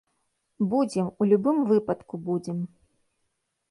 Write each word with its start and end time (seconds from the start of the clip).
Будзем, 0.71 1.11
у 1.21 1.29
любым 1.33 1.57
выпадку 1.75 2.13
будзем. 2.31 2.57